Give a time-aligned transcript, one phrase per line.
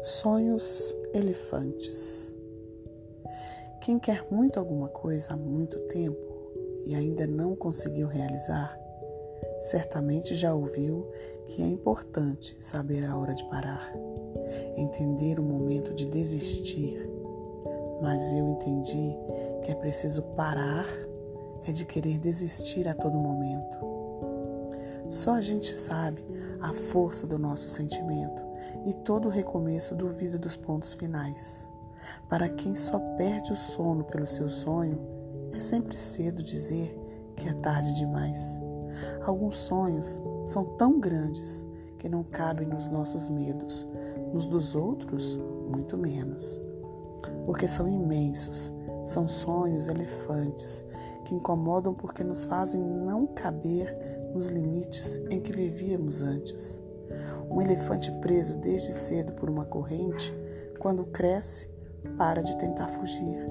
[0.00, 2.32] Sonhos elefantes.
[3.80, 6.52] Quem quer muito alguma coisa há muito tempo
[6.86, 8.78] e ainda não conseguiu realizar,
[9.58, 11.10] certamente já ouviu
[11.48, 13.92] que é importante saber a hora de parar,
[14.76, 17.10] entender o momento de desistir.
[18.00, 19.18] Mas eu entendi
[19.64, 20.86] que é preciso parar
[21.66, 23.76] é de querer desistir a todo momento.
[25.08, 26.24] Só a gente sabe
[26.60, 28.47] a força do nosso sentimento
[28.84, 31.68] e todo recomeço duvida dos pontos finais.
[32.28, 34.98] Para quem só perde o sono pelo seu sonho,
[35.52, 36.96] é sempre cedo dizer
[37.36, 38.58] que é tarde demais.
[39.24, 41.66] Alguns sonhos são tão grandes
[41.98, 43.86] que não cabem nos nossos medos,
[44.32, 45.36] nos dos outros,
[45.68, 46.60] muito menos.
[47.44, 48.72] Porque são imensos,
[49.04, 50.84] são sonhos elefantes
[51.24, 53.96] que incomodam porque nos fazem não caber
[54.32, 56.82] nos limites em que vivíamos antes.
[57.50, 60.34] Um elefante preso desde cedo por uma corrente,
[60.78, 61.68] quando cresce,
[62.16, 63.46] para de tentar fugir.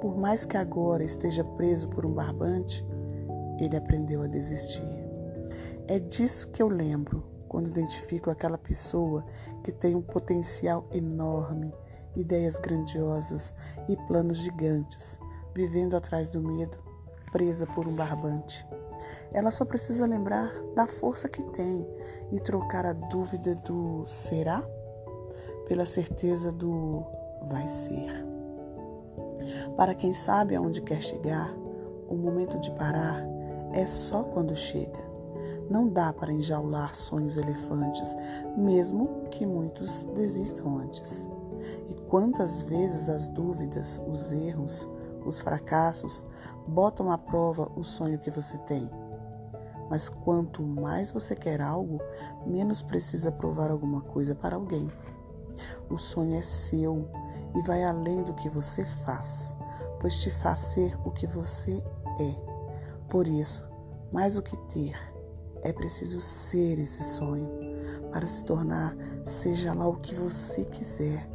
[0.00, 2.84] Por mais que agora esteja preso por um barbante,
[3.58, 4.98] ele aprendeu a desistir.
[5.86, 9.24] É disso que eu lembro quando identifico aquela pessoa
[9.64, 11.74] que tem um potencial enorme,
[12.14, 13.52] ideias grandiosas
[13.88, 15.18] e planos gigantes,
[15.54, 16.78] vivendo atrás do medo,
[17.32, 18.64] presa por um barbante.
[19.32, 21.86] Ela só precisa lembrar da força que tem
[22.32, 24.62] e trocar a dúvida do será
[25.66, 27.04] pela certeza do
[27.42, 28.26] vai ser.
[29.76, 31.54] Para quem sabe aonde quer chegar,
[32.08, 33.24] o momento de parar
[33.72, 35.10] é só quando chega.
[35.70, 38.16] Não dá para enjaular sonhos elefantes,
[38.56, 41.28] mesmo que muitos desistam antes.
[41.88, 44.88] E quantas vezes as dúvidas, os erros,
[45.24, 46.24] os fracassos
[46.66, 48.90] botam à prova o sonho que você tem?
[49.90, 52.00] Mas quanto mais você quer algo,
[52.46, 54.88] menos precisa provar alguma coisa para alguém.
[55.90, 57.10] O sonho é seu
[57.56, 59.56] e vai além do que você faz,
[60.00, 61.82] pois te faz ser o que você
[62.20, 62.50] é.
[63.08, 63.68] Por isso,
[64.12, 64.96] mais do que ter,
[65.62, 67.50] é preciso ser esse sonho
[68.12, 71.28] para se tornar, seja lá o que você quiser.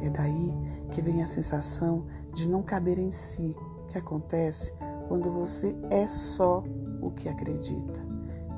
[0.00, 0.56] É daí
[0.90, 3.54] que vem a sensação de não caber em si,
[3.88, 4.72] que acontece
[5.08, 6.62] quando você é só
[7.00, 8.02] o que acredita.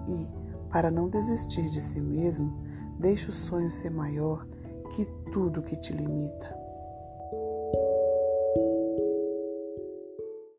[0.07, 0.29] E,
[0.71, 2.57] para não desistir de si mesmo,
[2.99, 4.47] deixe o sonho ser maior
[4.95, 6.66] que tudo que te limita.